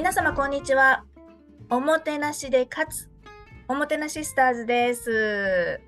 [0.00, 1.04] 皆様こんにちは。
[1.68, 3.10] おもてなしで勝つ。
[3.68, 5.78] おもてなしスターズです。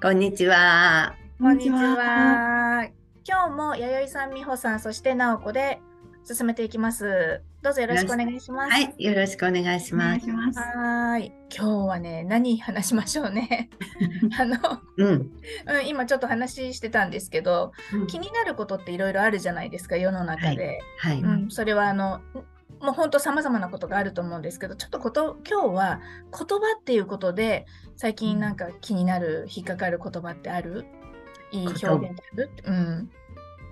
[0.00, 1.14] こんにちは。
[1.38, 2.88] こんにちは。
[3.28, 5.82] 今日も弥生さん、美穂さん、そして直子で
[6.24, 7.42] 進めていきます。
[7.60, 8.72] どうぞよろしくお願いします。
[8.72, 10.26] はい、よろしくお願いします。
[10.28, 10.58] ます。
[10.58, 11.32] はーい。
[11.54, 13.68] 今日はね、何話しましょうね。
[14.40, 14.56] あの、
[14.96, 15.30] うん、うん、
[15.86, 20.80] 今ちょっと話してたんですけど、うん気になることっていろいろあるじゃないですか、世の中で。
[21.00, 22.22] はい、うん、それはあの
[22.82, 26.00] もう本当さまざまなことがあると思うんですけどちょっとこと今日は
[26.36, 27.64] 言葉っていうことで
[27.96, 30.84] 最近なんか気になる引っかかる言葉ってある？
[31.52, 32.50] いい表現ってある？
[32.64, 33.10] うん。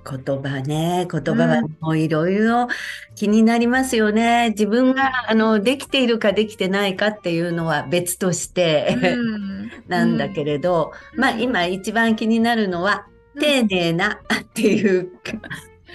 [0.03, 2.69] 言葉ね、言葉はもういろいろ
[3.17, 4.51] 気になりますよね。
[4.51, 9.71] 自分があのできているかできてないかっていうのは別として、うん。
[9.89, 11.21] なんだけれど、うん。
[11.21, 13.07] まあ今一番気になるのは
[13.39, 15.33] 丁寧なっていうか、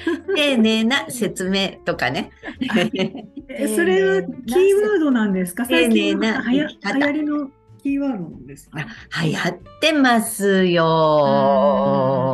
[0.36, 2.32] 丁寧な説明とかね。
[3.50, 5.66] えそれはキーワードなんですか？
[5.66, 7.50] 丁寧な流行りの
[7.82, 8.80] キーワードなんですか？
[8.80, 10.84] あ流行ってますよ。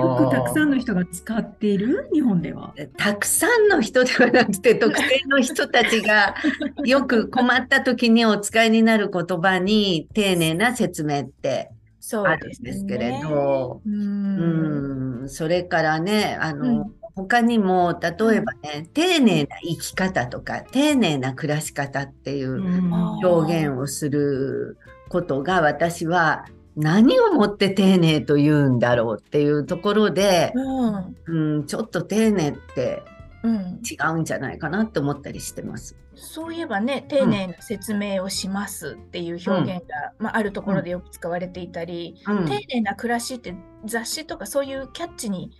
[0.02, 2.10] よくたくさんの人が使っている？
[2.14, 2.74] 日本では。
[2.98, 6.36] たくさんの人ではなくて特定の人たちが
[6.86, 11.70] よく困った時にお使いになる言葉に丁寧な説明って
[12.14, 15.22] あるんそうですけれねど、うん。
[15.22, 24.78] うん、それからね、あの、うん他にも例えばね、丁寧な生き方とか丁寧な暮らし方っていうあ表現をする
[25.10, 26.46] ことが私は
[26.76, 31.16] 何をもって丁寧と言うんだろうっていうところで、うん。
[31.26, 33.04] うん、ちょっと丁寧って
[33.44, 35.96] うん、違うんじゃないかなって思ったりしてます。
[36.16, 42.46] そういえばね丁寧な説明をしますっていう表現が、まあ、あるところでよく使われていたり、うん。
[42.46, 45.52] 丁寧な暮らしって雑誌とかそういうキャッチに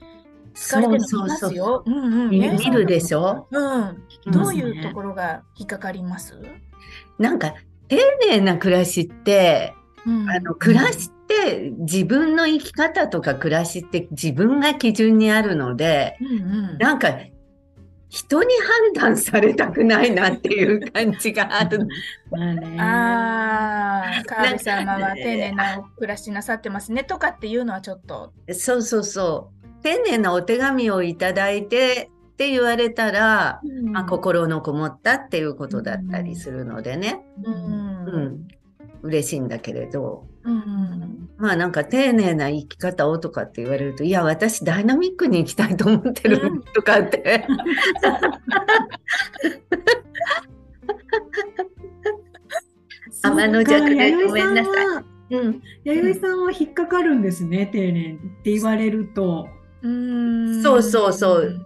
[0.54, 1.84] 使われてるの見ますよ。
[1.86, 3.48] うんうん見るでしょ？
[3.52, 4.04] うん。
[4.32, 6.38] どういうところが引っかかります？
[7.20, 7.54] なんか
[7.88, 7.98] 丁
[8.30, 9.74] 寧な暮らしって
[10.06, 16.32] うんあの暮らしって自分の生き方とか暮らしって自分が基準にあるのでうんう
[16.74, 16.78] ん。
[16.78, 17.14] なんか
[18.10, 18.54] 人に
[18.94, 21.88] 判断されたくないなっていう感じがある。
[22.30, 22.76] まあね。
[22.82, 28.34] ああ、川辺様は丁寧な暮らしなさってますねとかっていうのはちょっと。
[28.52, 29.61] そうそうそう。
[29.84, 38.06] 丁寧なお手紙をいただいてって言われたら、まあ、心のこもったっていうことだったりするのでね、うん。
[38.06, 38.48] うん、
[39.04, 40.54] 嬉しいんだけれど、うん。
[40.54, 46.62] うんまあなんか丁寧な生き方をとかって言われると、いや、私ダイナミックに生きたいと思ってるうん。
[46.62, 47.48] とかって。
[53.24, 54.70] 天の弱でごめんなさ
[55.32, 55.36] い。
[55.36, 59.48] うん、弥生さんは引っかかるんですね、丁寧って言われると。
[59.84, 61.66] うんそうそうそう。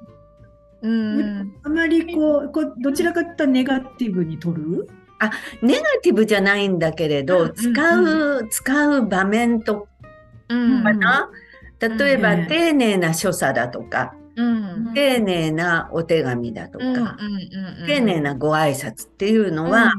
[0.82, 1.54] うん。
[1.64, 4.88] あまりこう、こうどちらかというとネガティブに取る？
[5.62, 9.88] ネガティブじゃないんだけれど、うん使う、使う場面と
[10.50, 11.30] うんかな？
[11.80, 14.94] 例えば、うん丁寧な所作だとか、うん。
[14.94, 17.12] 丁寧なお手紙だとか、うんうんうん
[17.82, 19.94] うん丁寧なご挨拶っていうのは、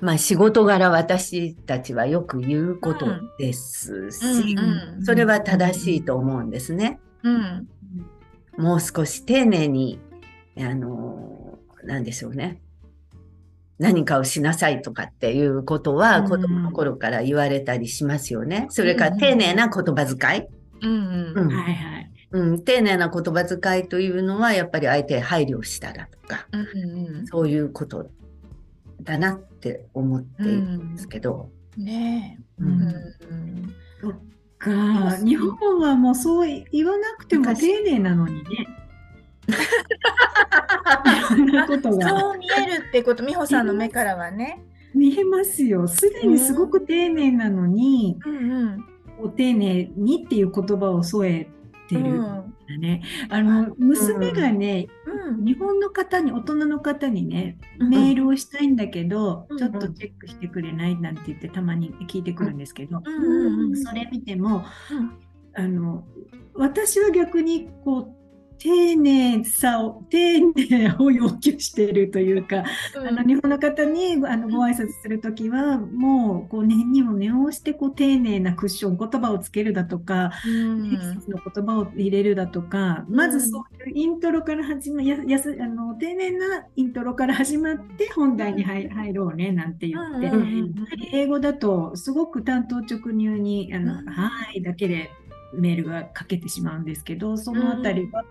[0.00, 3.06] まあ仕事柄私たちはよく言うこと
[3.38, 7.00] ですし、うんうんそれは正しいと思うんですね。
[7.22, 7.68] うん。
[8.56, 9.98] もう少し丁寧に、
[10.58, 12.60] あの、なんでしょうね。
[13.78, 16.28] 何かをしなさいとかっていうことはうん。
[16.28, 18.66] 子供の頃から言われたりしますよね。
[18.70, 20.46] それから丁寧な言葉遣い。
[22.64, 28.10] 丁寧な言葉遣いというのはやっぱり相手に配慮しただとか、うんそういうこと
[29.02, 31.50] だなって思っているんですけど。
[31.76, 32.62] ねえ。
[32.62, 33.74] ううんん
[34.62, 38.66] か日本はもうそう言わなくても昔丁寧なのにね。
[41.68, 44.62] そう見えるってこと、美穂さんの目からはね。
[44.94, 45.88] 見えますよ。
[45.88, 48.84] すでにすごく丁寧なのに、うんうん。
[49.18, 51.48] お丁寧にっていう言葉を添え
[51.88, 52.44] てるんだ
[52.78, 53.02] ね。
[53.28, 55.01] あの娘がね、うん
[55.38, 57.90] 日本の方に大人の方にね、うん。
[57.90, 59.58] メールをしたいんだけど、うん。
[59.58, 63.02] ちょっとチェックしてくれないなんて言ってたまに聞いてくるんですけど、
[63.84, 65.18] それ見てもうん。
[65.54, 66.04] あの
[66.54, 68.21] 私は逆にこう
[68.62, 72.62] 丁寧さを丁寧を要求しているというか、
[72.94, 80.90] あの日本の方にあのご挨拶するときはもうこう念にも念をしてこう丁寧なクッション言葉をつけるだとか、うん。
[80.90, 90.30] 適切な言葉を入れるだとか、まずそういうイントロから始まややすあの丁寧なイントロから始まって本題に入入ろうねなんて言って、
[91.12, 94.06] 英語だとすごく単刀直入に「あのうん。
[94.06, 95.10] はい」だけで
[95.52, 98.24] メールが書けてしまうんですけどそのあたりは、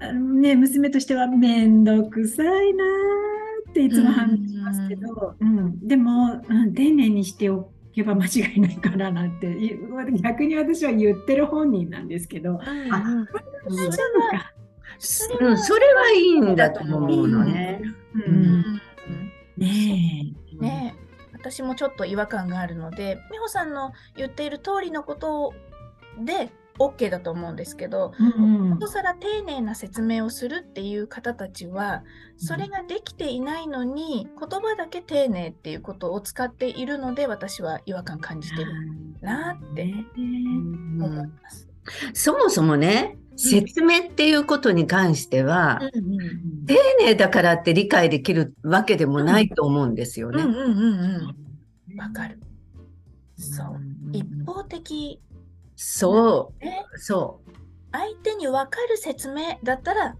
[0.00, 3.32] あのね、娘としては面倒くさいなーっ
[3.72, 9.78] っていつも反応しますけど、うん、でも、うん、丁寧にしておけば間違いないからなんて、い
[10.20, 12.92] 逆に私は言ってる本人なんですけど、うんうん。
[12.92, 13.26] あ
[13.68, 14.52] 大丈夫か。
[15.40, 17.80] うん、それはいいんだと思うのね。
[18.14, 18.60] ううん。
[18.60, 18.80] ん。
[19.56, 21.02] ねねえ。
[21.32, 25.52] 私もちょっと違和感があるので美穂さんの言っている通りのこと
[26.20, 28.22] で OK だと思うんですけどえ。
[28.22, 32.02] うんなおさら丁寧な説明をするっていう方たちは
[32.36, 38.72] それができていないのに言葉だけ丁寧っていうことを使っているので私は違和感感じてる
[39.20, 41.68] なって思います。
[42.14, 50.40] そもそもね、説明っていうことに関しては、うんうん丁寧だからって理解できるわけでもないと思うんですよね。
[50.40, 51.36] うんうん
[51.98, 52.38] うんかる。
[53.36, 53.66] そう。
[53.74, 55.20] うん一方的
[55.84, 57.40] そねう、そ
[57.90, 60.16] 相手に分かる説明だったら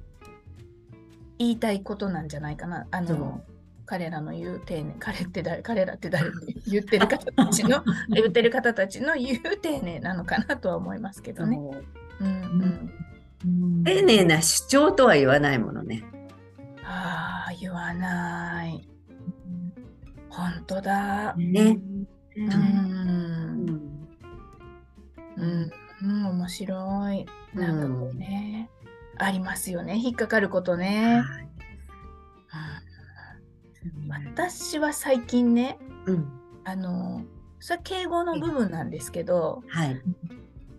[1.39, 2.87] 言いたいことなんじゃないかな。
[2.91, 3.43] あの
[3.87, 6.31] 彼らの言う丁寧、彼って誰、彼らって誰
[6.67, 11.35] 言ってる方たちの、 言ってる方たちの言う丁寧なのかなとは思いますけう。
[11.35, 11.59] どね。
[12.21, 12.93] うんうん。
[13.45, 16.05] うん丁寧な主張とは言わないものね。
[16.85, 18.89] ああ、言わない。
[20.29, 21.35] 本当だ。
[21.37, 21.79] ね
[22.37, 22.41] う。
[22.41, 23.22] うんうん。
[25.43, 25.71] うん。
[26.03, 27.27] うん、面白い。
[27.55, 28.71] なんかこうね、
[29.19, 29.97] ありますよね。
[29.97, 31.23] 引っかかることね。
[31.25, 31.53] はい
[34.29, 36.29] 私は最近ね、うん。
[36.65, 37.25] あの、
[37.59, 40.01] それは敬語の部分なんですけど、はい。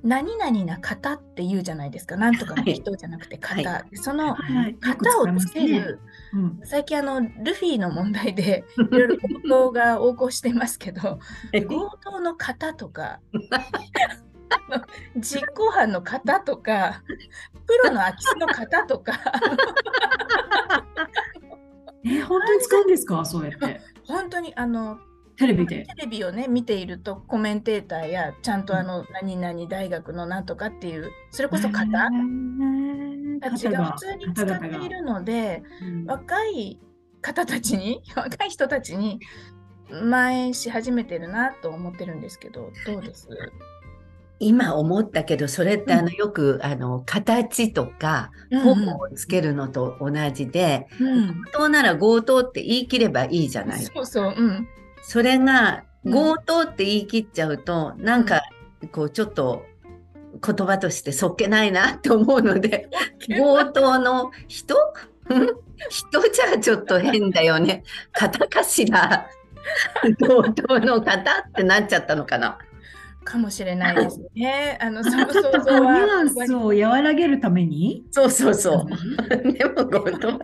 [0.04, 2.18] 何々な方って言うじゃないですか。
[2.18, 3.70] なんとかの人じゃなくて型。
[3.70, 6.00] はそのはい型をつける、
[6.34, 11.20] うん最近あの、ルフィの問題でいろいろ強盗が横行してますけど、
[11.52, 13.20] 強盗の型とか、
[15.18, 17.04] 実行犯の型とか、
[17.68, 19.14] プロの空き巣の型とか、
[22.06, 23.24] え、本当に使うんですか？
[23.26, 23.82] そうやって。
[24.06, 25.00] 本当にあの、
[25.38, 25.86] テレビで。
[25.86, 31.88] テレビをね見ているとコメンテーターやちゃんとあの、何々大学のなんとかっていうそれこそ方？
[33.42, 35.64] たちが普通に使っているので
[36.06, 36.80] 若い
[37.22, 39.20] 方たちに若い人たちに
[39.90, 43.28] 蔓延し始めてるなと思ってるんですけどどうです？
[44.40, 53.84] 今思ったけど、それってあのよくあの形とか方法をつけるのと同じで、うん強盗なら強盗って言い切ればいいじゃない。
[53.84, 54.68] そうそううん
[55.02, 58.42] それがうん強盗って言い切っちゃうと、なんか
[58.92, 59.64] こうちょっと
[60.46, 62.90] 言葉としてそっけないなって思うので、
[63.28, 64.76] 強盗の人？
[65.30, 65.48] う ん
[65.90, 67.84] 人じゃちょっと変だよね。
[68.12, 69.28] 方かしら。
[70.20, 72.58] 強盗の方ってなっちゃったのかな。
[73.24, 78.04] かもしれないですねあのそのちょっとこう想像ニュアンはスを和らげるために？
[78.12, 79.54] そうそうそう。
[79.54, 80.40] でも強盗。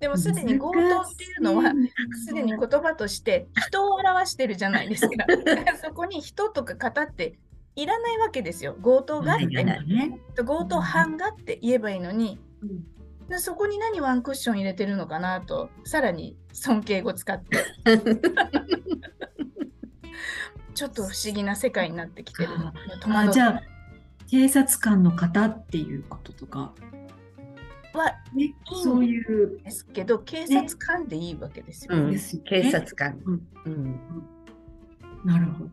[0.00, 1.72] でもす でに強盗っていうのは
[2.26, 5.26] すでに言葉として人を表してるじゃないですか。
[5.82, 7.38] そこに人とか型って
[7.76, 8.76] いらないわけですよ。
[8.82, 10.18] 強盗がって、ね。
[10.36, 12.38] 強盗犯がって言えばいいのに、
[13.28, 17.64] でそこに何ワンクッション入れてるのかなと、さらに尊敬語使って、
[20.74, 22.50] ちょっと不思議な世界になってきてる。
[23.00, 23.62] 戸惑あじゃあ
[24.28, 26.72] 警察官の方っていうこととか、
[27.92, 31.96] はね、そういうですけど、警察官でいいわけですよ。
[31.96, 33.18] うん警察官。
[33.24, 34.00] うんうん
[35.24, 35.70] なるほど。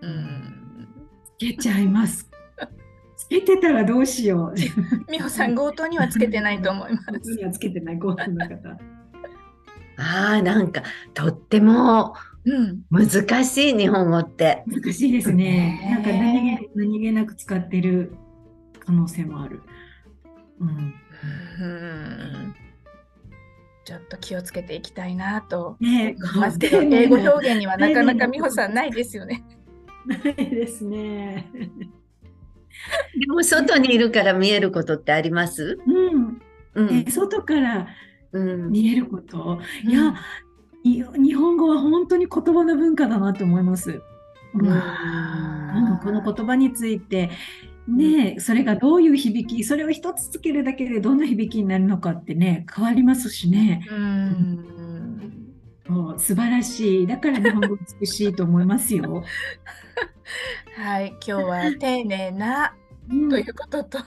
[0.00, 0.88] うん。
[1.24, 2.28] つけちゃいます。
[3.16, 4.54] つけてたらどうしよう。
[5.10, 7.50] 美穂さん、強盗にはつけてないと思います。
[7.52, 8.70] つけてないご飯の方。
[9.98, 10.82] ああ、なんか
[11.14, 12.14] とっても
[12.44, 12.82] うん。
[12.90, 14.62] 難しい日本語って。
[14.66, 15.44] 難しいですね。
[15.82, 18.12] ねなんか何気何気なく使ってる
[18.80, 19.60] 可能性もある。
[20.60, 20.94] うん。
[21.60, 22.54] うん
[23.84, 25.76] ちょっと気をつけていきたいなと。
[25.80, 29.44] ねまず英語表現にはなかなか美穂さんないですよね。
[30.06, 31.48] ないですね。
[33.18, 35.78] でも外にいるから見えることってあります？
[35.86, 36.40] うん。
[36.74, 37.88] うんね外から
[38.32, 39.60] うん見えること？
[39.84, 40.14] いや、い
[40.96, 44.02] 日本語は本当に言葉の文化だなと思います。
[44.54, 47.30] うんうんうんこの言葉について、
[47.86, 53.86] ね、それがどういう響き、それを一つつけるだけでどんな響きになるのかってね、変わりますしね。
[53.90, 55.54] うん。
[55.86, 57.06] そう素晴らしい。
[57.06, 59.24] だから日本語美しいと思いますよ。
[60.76, 62.74] はい、今日は丁寧な
[63.10, 63.98] うんということと、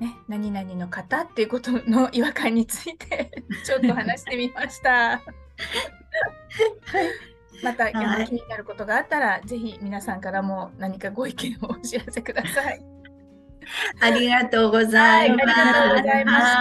[0.00, 3.30] ね、何々の方っていうことの違和感について
[3.64, 5.22] ちょっと話してみました。
[7.62, 12.80] また、気になることがあったら、ぜひ皆さんからも何かご意見をお知らせください。
[14.00, 15.46] ありがとうござはいます。
[15.46, 16.52] りがとうございました。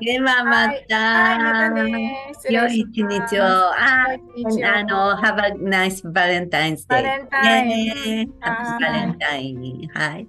[0.00, 0.96] ではまた。
[0.96, 2.32] はい、またね。
[2.34, 3.44] 失良礼しい一日を。
[3.44, 6.88] あ良い一日をあの、Have a nice Valentine's Day.
[6.88, 7.28] バレン
[9.18, 10.26] タイン.はい。